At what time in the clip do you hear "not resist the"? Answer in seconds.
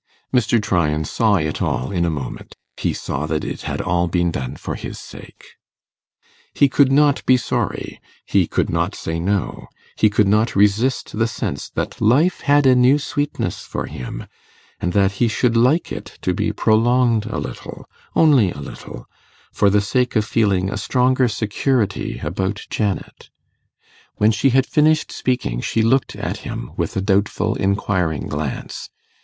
10.27-11.27